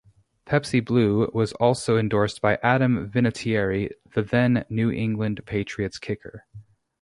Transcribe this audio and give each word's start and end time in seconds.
Pepsi 0.47 0.83
Blue 0.83 1.29
was 1.31 1.53
also 1.53 1.95
endorsed 1.95 2.41
by 2.41 2.57
Adam 2.63 3.07
Vinatieri, 3.11 3.91
the 4.15 4.23
then 4.23 4.65
New 4.67 4.89
England 4.89 5.39
Patriots 5.45 5.99
kicker. 5.99 6.47